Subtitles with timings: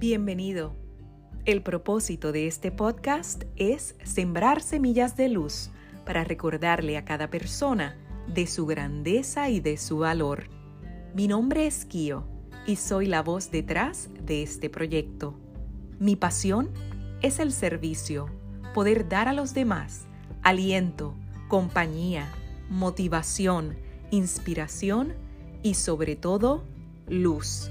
[0.00, 0.74] Bienvenido.
[1.44, 5.68] El propósito de este podcast es sembrar semillas de luz
[6.06, 10.44] para recordarle a cada persona de su grandeza y de su valor.
[11.14, 12.26] Mi nombre es Kio
[12.66, 15.38] y soy la voz detrás de este proyecto.
[15.98, 16.70] Mi pasión
[17.20, 18.30] es el servicio,
[18.72, 20.06] poder dar a los demás
[20.42, 21.14] aliento,
[21.48, 22.32] compañía,
[22.70, 23.76] motivación,
[24.10, 25.12] inspiración
[25.62, 26.64] y sobre todo
[27.06, 27.70] luz.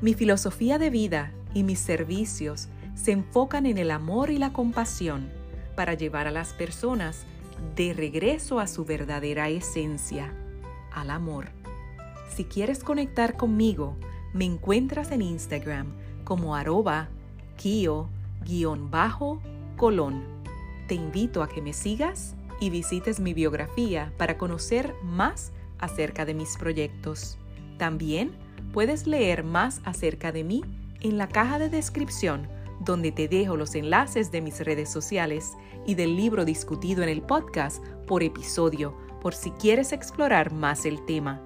[0.00, 5.28] Mi filosofía de vida y mis servicios se enfocan en el amor y la compasión
[5.76, 7.24] para llevar a las personas
[7.76, 10.32] de regreso a su verdadera esencia,
[10.92, 11.50] al amor.
[12.34, 13.96] Si quieres conectar conmigo,
[14.32, 15.86] me encuentras en Instagram
[16.24, 17.08] como arroba
[17.56, 18.08] kio-colón.
[20.86, 26.34] Te invito a que me sigas y visites mi biografía para conocer más acerca de
[26.34, 27.38] mis proyectos.
[27.78, 28.32] También
[28.72, 30.62] puedes leer más acerca de mí
[31.00, 32.48] en la caja de descripción
[32.80, 35.52] donde te dejo los enlaces de mis redes sociales
[35.86, 41.04] y del libro discutido en el podcast por episodio por si quieres explorar más el
[41.04, 41.44] tema.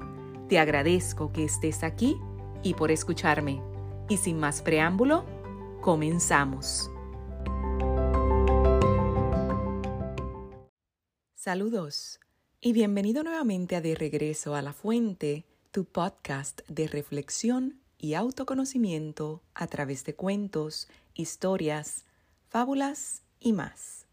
[0.49, 2.17] Te agradezco que estés aquí
[2.63, 3.63] y por escucharme.
[4.09, 5.25] Y sin más preámbulo,
[5.81, 6.91] comenzamos.
[11.35, 12.21] Saludos
[12.61, 19.43] y bienvenido nuevamente a De Regreso a la Fuente, tu podcast de reflexión y autoconocimiento
[19.55, 22.05] a través de cuentos, historias,
[22.49, 24.07] fábulas y más.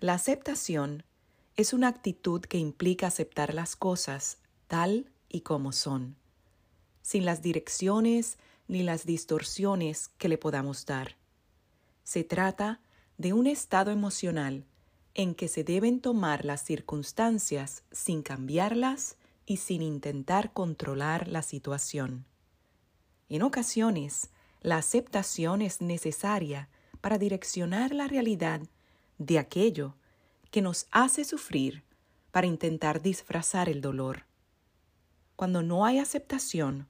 [0.00, 1.02] La aceptación
[1.56, 4.36] es una actitud que implica aceptar las cosas
[4.68, 6.14] tal y como son,
[7.00, 8.36] sin las direcciones
[8.68, 11.16] ni las distorsiones que le podamos dar.
[12.04, 12.82] Se trata
[13.16, 14.66] de un estado emocional
[15.14, 19.16] en que se deben tomar las circunstancias sin cambiarlas
[19.46, 22.27] y sin intentar controlar la situación.
[23.28, 26.68] En ocasiones, la aceptación es necesaria
[27.00, 28.62] para direccionar la realidad
[29.18, 29.94] de aquello
[30.50, 31.84] que nos hace sufrir
[32.30, 34.24] para intentar disfrazar el dolor.
[35.36, 36.88] Cuando no hay aceptación,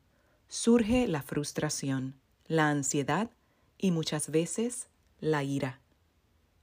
[0.49, 2.15] surge la frustración,
[2.47, 3.31] la ansiedad
[3.77, 4.89] y muchas veces
[5.21, 5.81] la ira.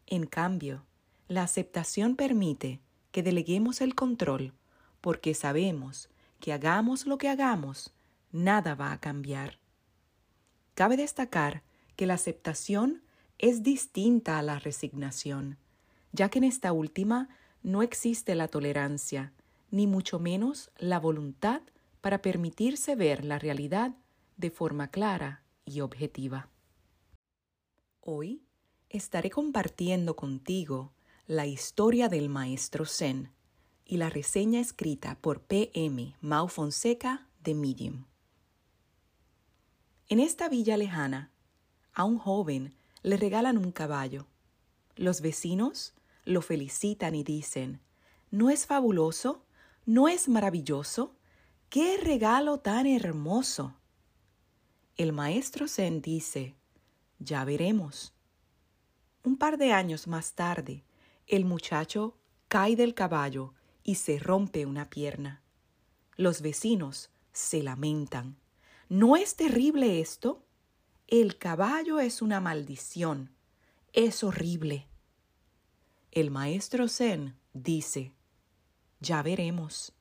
[0.07, 0.85] En cambio,
[1.27, 2.79] la aceptación permite
[3.11, 4.53] que deleguemos el control
[5.01, 6.09] porque sabemos
[6.39, 7.93] que hagamos lo que hagamos,
[8.31, 9.59] nada va a cambiar.
[10.75, 11.63] Cabe destacar
[11.95, 13.01] que la aceptación
[13.37, 15.57] es distinta a la resignación,
[16.11, 17.29] ya que en esta última
[17.63, 19.31] no existe la tolerancia,
[19.71, 21.61] ni mucho menos la voluntad
[22.01, 23.95] para permitirse ver la realidad
[24.35, 26.49] de forma clara y objetiva.
[28.01, 28.43] Hoy
[28.89, 30.91] estaré compartiendo contigo
[31.25, 33.31] la historia del maestro Zen
[33.85, 36.15] y la reseña escrita por P.M.
[36.19, 38.05] Mau Fonseca de Medium.
[40.07, 41.31] En esta villa lejana,
[41.93, 44.27] a un joven le regalan un caballo.
[44.95, 45.95] Los vecinos
[46.25, 47.81] lo felicitan y dicen,
[48.29, 49.43] ¿no es fabuloso?
[49.87, 51.15] ¿No es maravilloso?
[51.69, 53.73] ¡Qué regalo tan hermoso!
[54.95, 56.55] El maestro Zen dice,
[57.17, 58.13] ya veremos.
[59.23, 60.83] Un par de años más tarde,
[61.25, 62.15] el muchacho
[62.47, 65.41] cae del caballo y se rompe una pierna.
[66.15, 68.37] Los vecinos se lamentan.
[68.89, 70.45] ¿No es terrible esto?
[71.07, 73.31] El caballo es una maldición.
[73.93, 74.87] Es horrible.
[76.11, 78.13] El maestro Zen dice,
[78.99, 79.93] ya veremos.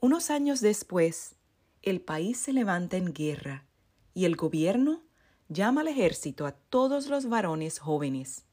[0.00, 1.36] Unos años después,
[1.82, 3.66] el país se levanta en guerra
[4.14, 5.02] y el gobierno
[5.48, 8.44] llama al ejército a todos los varones jóvenes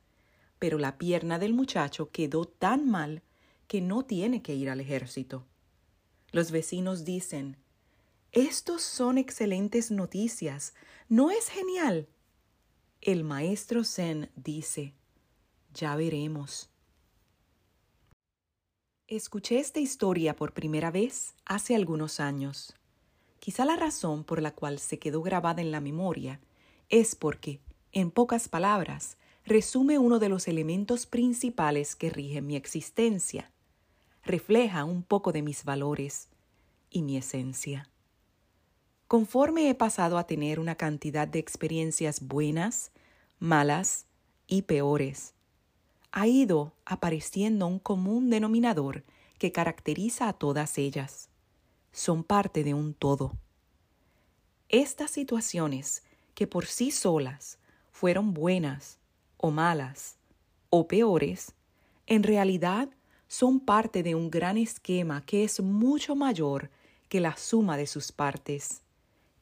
[0.59, 3.23] pero la pierna del muchacho quedó tan mal
[3.67, 5.47] que no tiene que ir al ejército.
[6.31, 7.57] Los vecinos dicen,
[8.31, 10.75] estos son excelentes noticias,
[11.07, 12.07] ¿no es genial?
[13.01, 14.93] El maestro Zen dice,
[15.73, 16.69] ya veremos.
[19.07, 22.75] Escuché esta historia por primera vez hace algunos años.
[23.39, 26.39] Quizá la razón por la cual se quedó grabada en la memoria
[26.89, 27.59] es porque,
[27.91, 33.51] en pocas palabras, resume uno de los elementos principales que rigen mi existencia.
[34.23, 36.27] Refleja un poco de mis valores
[36.91, 37.89] y mi esencia.
[39.09, 42.91] Conforme he pasado a tener una cantidad de experiencias buenas,
[43.39, 44.05] malas
[44.45, 45.33] y peores,
[46.11, 49.03] ha ido apareciendo un común denominador
[49.39, 51.27] que caracteriza a todas ellas.
[51.91, 53.35] Son parte de un todo.
[54.69, 56.03] Estas situaciones,
[56.35, 57.57] que por sí solas
[57.91, 58.99] fueron buenas
[59.37, 60.17] o malas
[60.69, 61.55] o peores,
[62.05, 62.89] en realidad
[63.27, 66.69] son parte de un gran esquema que es mucho mayor
[67.07, 68.83] que la suma de sus partes.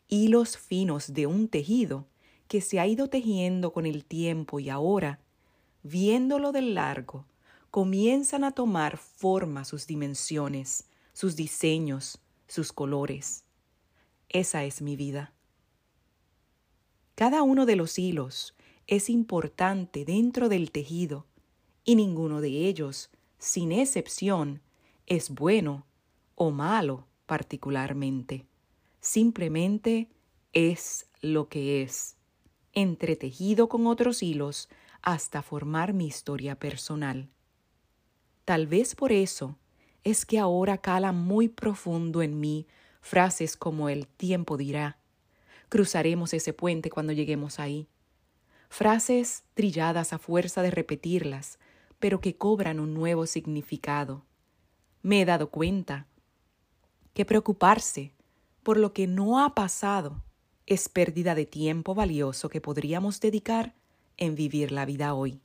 [0.08, 2.08] Hilos finos de un tejido
[2.48, 5.20] que se ha ido tejiendo con el tiempo y ahora,
[5.84, 7.26] viéndolo del largo,
[7.72, 13.44] comienzan a tomar forma sus dimensiones, sus diseños, sus colores.
[14.30, 15.34] Esa es mi vida.
[17.16, 18.56] Cada uno de los hilos
[18.86, 21.26] es importante dentro del tejido
[21.84, 24.62] y ninguno de ellos, sin excepción,
[25.06, 25.86] es bueno
[26.36, 28.46] o malo particularmente.
[29.00, 30.10] Simplemente
[30.54, 32.18] es lo que es,
[32.74, 34.70] entretejido con otros hilos
[35.02, 37.30] hasta formar mi historia personal.
[38.46, 39.58] Tal vez por eso
[40.04, 42.68] es que ahora cala muy profundo en mí
[43.02, 44.98] frases como el tiempo dirá,
[45.70, 47.88] cruzaremos ese puente cuando lleguemos ahí.
[48.70, 51.58] Frases trilladas a fuerza de repetirlas,
[52.00, 54.26] pero que cobran un nuevo significado.
[55.02, 56.06] Me he dado cuenta
[57.14, 58.14] que preocuparse
[58.68, 60.26] por lo que no ha pasado
[60.66, 63.74] es pérdida de tiempo valioso que podríamos dedicar
[64.18, 65.40] en vivir la vida hoy.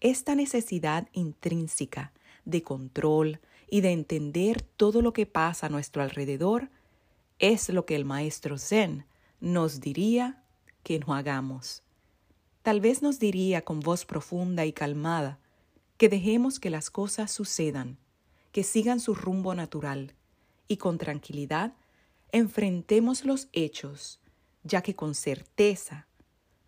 [0.00, 2.12] Esta necesidad intrínseca
[2.44, 3.38] de control
[3.70, 6.70] y de entender todo lo que pasa a nuestro alrededor
[7.38, 9.06] es lo que el maestro Zen
[9.38, 10.42] nos diría
[10.82, 11.84] que no hagamos.
[12.62, 15.38] Tal vez nos diría con voz profunda y calmada
[15.98, 17.96] que dejemos que las cosas sucedan,
[18.50, 20.16] que sigan su rumbo natural
[20.68, 21.74] y con tranquilidad
[22.32, 24.20] enfrentemos los hechos,
[24.62, 26.06] ya que con certeza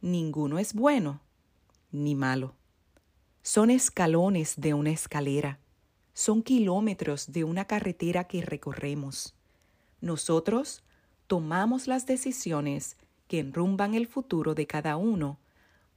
[0.01, 1.21] ninguno es bueno
[1.91, 2.55] ni malo.
[3.43, 5.59] Son escalones de una escalera,
[6.13, 9.35] son kilómetros de una carretera que recorremos.
[10.01, 10.83] Nosotros
[11.27, 12.97] tomamos las decisiones
[13.27, 15.39] que enrumban el futuro de cada uno,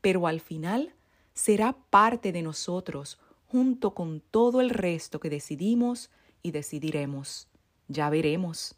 [0.01, 0.94] pero al final
[1.33, 6.09] será parte de nosotros junto con todo el resto que decidimos
[6.42, 7.50] y decidiremos.
[7.91, 8.75] Ya veremos.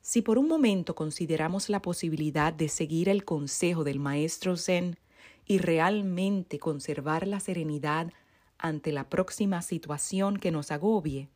[0.00, 4.98] Si por un momento consideramos la posibilidad de seguir el consejo del maestro Zen
[5.44, 8.10] y realmente conservar la serenidad
[8.56, 11.28] ante la próxima situación que nos agobie,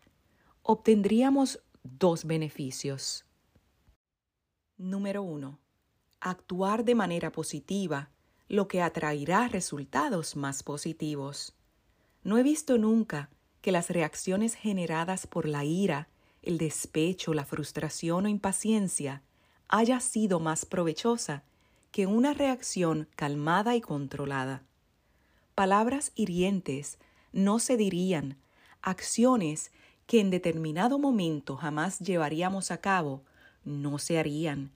[0.63, 3.27] obtendríamos dos beneficios.
[4.79, 5.59] Número 1.
[6.21, 8.11] Actuar de manera positiva,
[8.49, 11.55] lo que atraerá resultados más positivos.
[12.23, 13.29] No he visto nunca
[13.69, 16.09] que las reacciones generadas por la ira
[16.41, 19.21] el despecho, la frustración o impaciencia
[19.69, 21.43] haya sido más provechosa
[21.91, 24.63] que una reacción calmada y controlada.
[25.55, 26.97] Palabras hirientes
[27.35, 28.39] no se dirían,
[28.81, 29.71] acciones
[30.07, 33.23] que en determinado momento jamás llevaríamos a cabo
[33.67, 34.73] no se harían,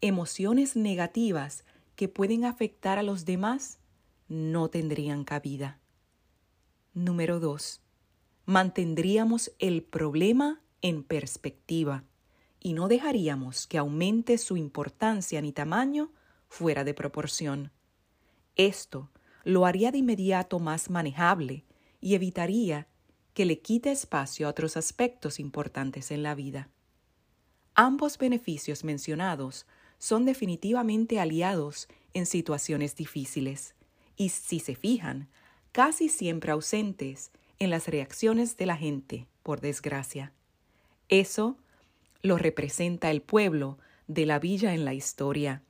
[0.00, 1.62] emociones negativas
[1.94, 3.78] que pueden afectar a los demás
[4.26, 5.78] no tendrían cabida.
[6.92, 7.82] Número 2.
[8.44, 12.04] Mantendríamos el problema en perspectiva
[12.58, 16.12] y no dejaríamos que aumente su importancia ni tamaño
[16.48, 17.70] fuera de proporción.
[18.56, 19.10] Esto
[19.44, 21.64] lo haría de inmediato más manejable
[22.00, 22.88] y evitaría
[23.32, 26.68] que le quite espacio a otros aspectos importantes en la vida.
[27.74, 29.66] Ambos beneficios mencionados
[29.98, 33.74] son definitivamente aliados en situaciones difíciles
[34.16, 35.28] y, si se fijan,
[35.70, 37.30] casi siempre ausentes
[37.62, 40.32] en las reacciones de la gente, por desgracia.
[41.08, 41.56] Eso
[42.20, 45.62] lo representa el pueblo de la villa en la historia,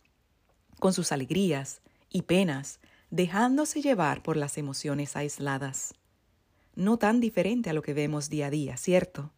[0.78, 5.92] con sus alegrías y penas, dejándose llevar por las emociones aisladas.
[6.74, 9.30] No tan diferente a lo que vemos día a día, ¿cierto?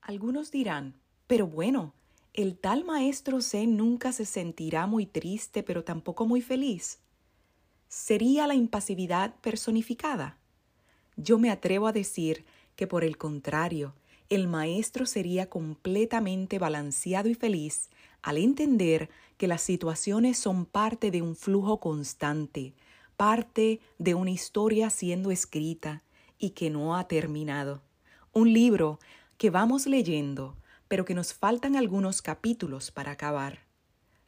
[0.00, 0.94] Algunos dirán,
[1.26, 1.92] pero bueno,
[2.32, 7.00] el tal maestro Zen nunca se sentirá muy triste, pero tampoco muy feliz.
[7.88, 10.37] ¿Sería la impasividad personificada?
[11.20, 12.44] Yo me atrevo a decir
[12.76, 13.92] que por el contrario,
[14.28, 17.90] el maestro sería completamente balanceado y feliz
[18.22, 22.72] al entender que las situaciones son parte de un flujo constante,
[23.16, 26.04] parte de una historia siendo escrita
[26.38, 27.82] y que no ha terminado.
[28.32, 29.00] Un libro
[29.38, 30.56] que vamos leyendo,
[30.86, 33.64] pero que nos faltan algunos capítulos para acabar.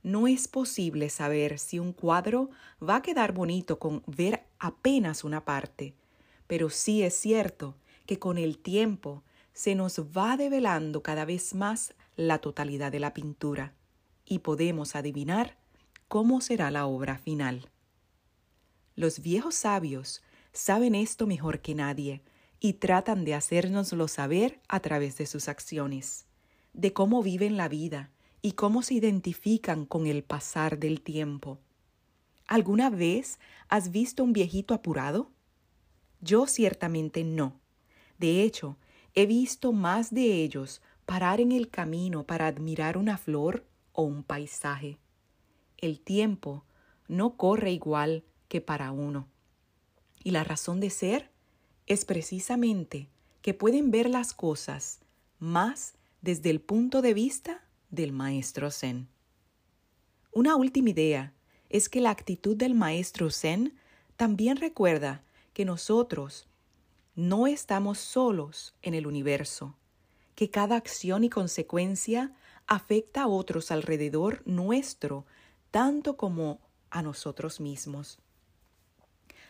[0.02, 2.50] No es posible saber si un cuadro
[2.82, 5.94] va a quedar bonito con ver apenas una parte,
[6.50, 7.76] pero sí es cierto
[8.06, 13.14] que con el tiempo se nos va develando cada vez más la totalidad de la
[13.14, 13.72] pintura
[14.24, 15.58] y podemos adivinar
[16.08, 17.70] cómo será la obra final.
[18.96, 22.20] Los viejos sabios saben esto mejor que nadie
[22.58, 26.26] y tratan de hacérnoslo saber a través de sus acciones,
[26.72, 28.10] de cómo viven la vida
[28.42, 31.60] y cómo se identifican con el pasar del tiempo.
[32.48, 33.38] ¿Alguna vez
[33.68, 35.30] has visto un viejito apurado?
[36.20, 37.60] Yo ciertamente no.
[38.18, 38.76] De hecho,
[39.14, 44.22] he visto más de ellos parar en el camino para admirar una flor o un
[44.22, 44.98] paisaje.
[45.78, 46.64] El tiempo
[47.08, 49.26] no corre igual que para uno.
[50.22, 51.30] Y la razón de ser
[51.86, 53.08] es precisamente
[53.42, 55.00] que pueden ver las cosas
[55.38, 59.08] más desde el punto de vista del maestro Zen.
[60.32, 61.32] Una última idea
[61.70, 63.74] es que la actitud del maestro Zen
[64.16, 65.24] también recuerda
[65.60, 66.48] que nosotros
[67.14, 69.76] no estamos solos en el universo,
[70.34, 72.32] que cada acción y consecuencia
[72.66, 75.26] afecta a otros alrededor nuestro,
[75.70, 78.20] tanto como a nosotros mismos.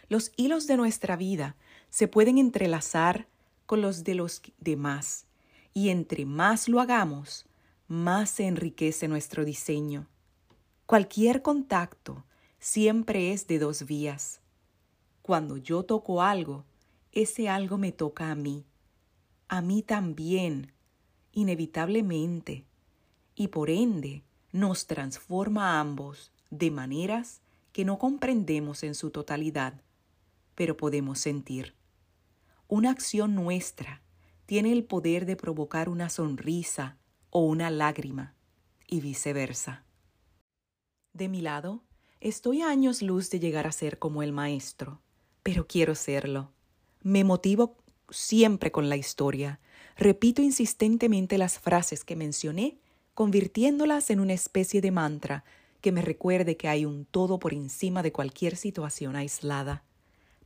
[0.08, 1.54] Los hilos de nuestra vida
[1.90, 3.28] se pueden entrelazar
[3.66, 5.26] con los de los demás,
[5.74, 7.46] y entre más lo hagamos,
[7.86, 10.08] más se enriquece nuestro diseño.
[10.86, 12.24] Cualquier contacto
[12.58, 14.39] siempre es de dos vías.
[15.22, 16.64] Cuando yo toco algo,
[17.12, 18.64] ese algo me toca a mí,
[19.48, 20.72] a mí también,
[21.32, 22.64] inevitablemente,
[23.34, 24.22] y por ende
[24.52, 27.40] nos transforma a ambos de maneras
[27.72, 29.82] que no comprendemos en su totalidad,
[30.54, 31.74] pero podemos sentir.
[32.68, 34.02] Una acción nuestra
[34.46, 36.96] tiene el poder de provocar una sonrisa
[37.30, 38.34] o una lágrima,
[38.86, 39.84] y viceversa.
[41.12, 41.82] De mi lado,
[42.20, 45.00] estoy a años luz de llegar a ser como el maestro,
[45.42, 46.50] pero quiero serlo.
[47.02, 47.76] Me motivo
[48.10, 49.60] siempre con la historia.
[49.96, 52.78] Repito insistentemente las frases que mencioné,
[53.14, 55.44] convirtiéndolas en una especie de mantra
[55.80, 59.82] que me recuerde que hay un todo por encima de cualquier situación aislada.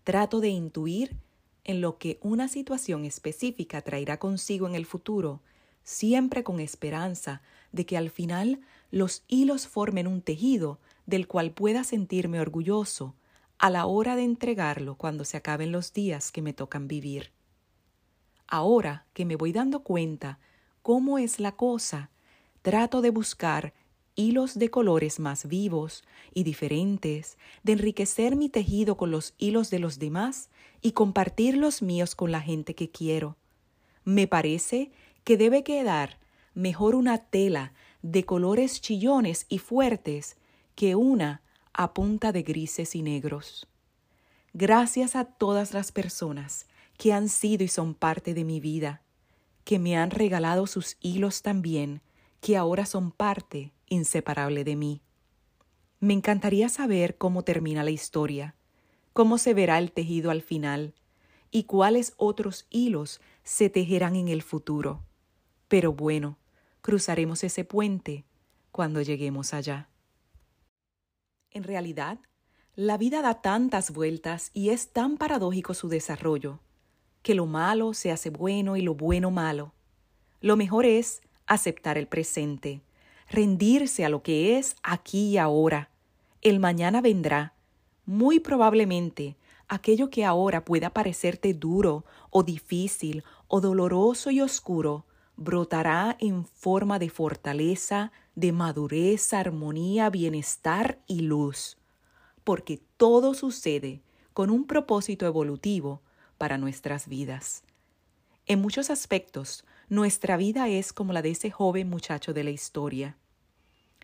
[0.05, 1.17] Trato de intuir
[1.65, 5.41] en lo que una situación específica traerá consigo en el futuro,
[5.83, 8.61] siempre con esperanza de que al final
[8.91, 13.15] los hilos formen un tejido del cual pueda sentirme orgulloso
[13.65, 17.31] a la hora de entregarlo cuando se acaben los días que me tocan vivir.
[18.47, 20.39] Ahora que me voy dando cuenta
[20.83, 22.11] cómo es la cosa,
[22.61, 23.73] trato de buscar
[24.17, 26.05] hilos de colores más vivos
[26.35, 30.51] y diferentes, de enriquecer mi tejido con los hilos de los demás
[30.83, 33.39] y compartir los míos con la gente que quiero.
[34.05, 34.91] Me parece
[35.25, 36.19] que debe quedar
[36.53, 40.37] mejor una tela de colores chillones y fuertes
[40.75, 41.41] que una
[41.75, 43.67] a punta de grises y negros.
[44.53, 46.67] Gracias a todas las personas
[46.97, 49.03] que han sido y son parte de mi vida,
[49.65, 52.01] que me han regalado sus hilos también,
[52.41, 55.01] que ahora son parte inseparable de mí.
[55.99, 58.55] Me encantaría saber cómo termina la historia,
[59.13, 60.95] cómo se verá el tejido al final
[61.51, 65.03] y cuáles otros hilos se tejerán en el futuro.
[65.67, 66.39] Pero bueno,
[66.83, 68.25] cruzaremos ese puente
[68.71, 69.89] cuando lleguemos allá.
[71.55, 72.19] En realidad,
[72.75, 76.59] la vida da tantas vueltas y es tan paradójico su desarrollo,
[77.23, 79.73] que lo malo se hace bueno y lo bueno malo.
[80.41, 82.81] Lo mejor es aceptar el presente,
[83.31, 85.91] rendirse a lo que es aquí y ahora.
[86.43, 87.55] El mañana vendrá.
[88.05, 89.37] Muy probablemente
[89.69, 96.99] aquello que ahora pueda parecerte duro o difícil o doloroso y oscuro, brotará en forma
[96.99, 101.77] de fortaleza, de madurez, armonía, bienestar y luz,
[102.45, 106.03] porque todo sucede con un propósito evolutivo
[106.39, 107.63] para nuestras vidas.
[108.47, 113.17] En muchos aspectos, nuestra vida es como la de ese joven muchacho de la historia.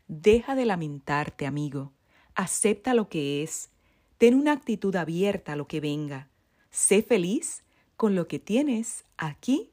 [0.08, 1.92] Deja de lamentarte, amigo.
[2.34, 3.70] Acepta lo que es.
[4.18, 6.28] Ten una actitud abierta a lo que venga.
[6.70, 7.64] Sé feliz
[7.96, 9.72] con lo que tienes aquí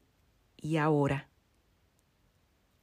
[0.58, 1.27] y ahora.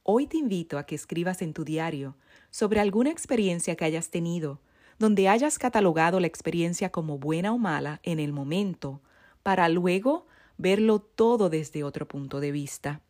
[0.07, 2.15] Hoy te invito a que escribas en tu diario
[2.51, 4.61] sobre alguna experiencia que hayas tenido,
[4.99, 9.01] donde hayas catalogado la experiencia como buena o mala en el momento,
[9.41, 10.27] para luego
[10.59, 13.01] verlo todo desde otro punto de vista.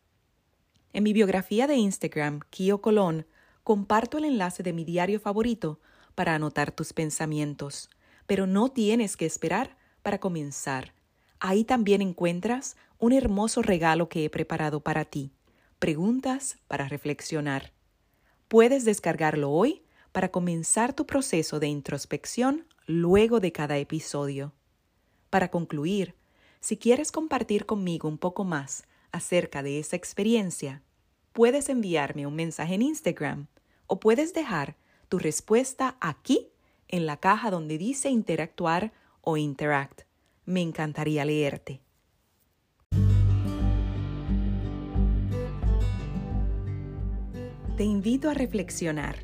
[0.94, 3.26] En mi biografía de Instagram, Kio Colón,
[3.62, 5.78] comparto el enlace de mi diario favorito
[6.14, 7.90] para anotar tus pensamientos,
[8.26, 10.94] pero no tienes que esperar para comenzar.
[11.40, 15.30] Ahí también encuentras un hermoso regalo que he preparado para ti,
[15.78, 17.72] preguntas para reflexionar.
[18.48, 24.52] Puedes descargarlo hoy para comenzar tu proceso de introspección luego de cada episodio.
[25.28, 26.14] Para concluir,
[26.60, 30.82] si quieres compartir conmigo un poco más acerca de esa experiencia,
[31.32, 33.46] puedes enviarme un mensaje en Instagram
[33.86, 34.76] o puedes dejar
[35.08, 36.48] tu respuesta aquí
[36.88, 40.02] en la caja donde dice interactuar o interact.
[40.44, 41.85] Me encantaría leerte.
[47.76, 49.16] Te invito a reflexionar.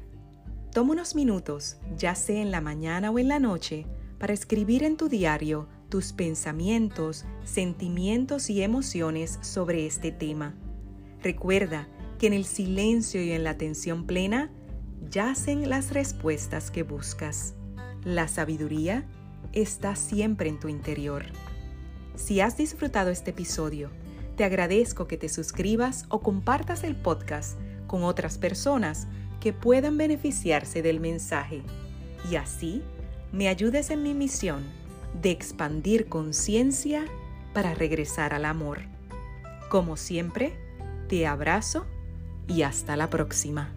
[0.75, 3.87] Toma unos minutos, ya sea en la mañana o en la noche,
[4.18, 10.54] para escribir en tu diario tus pensamientos, sentimientos y emociones sobre este tema.
[11.23, 14.50] Recuerda que en el silencio y en la atención plena
[15.11, 17.54] yacen las respuestas que buscas.
[18.04, 19.06] La sabiduría
[19.54, 21.25] está siempre en tu interior.
[22.16, 23.88] Si has disfrutado este episodio,
[24.37, 27.59] te agradezco que te suscribas o compartas el podcast
[27.92, 29.06] con otras personas
[29.38, 31.61] que puedan beneficiarse del mensaje
[32.30, 32.82] y así
[33.32, 34.64] me ayudes en mi misión
[35.20, 37.04] de expandir conciencia
[37.52, 38.80] para regresar al amor.
[39.68, 40.54] Como siempre,
[41.11, 41.84] te abrazo
[42.49, 43.75] y hasta la próxima.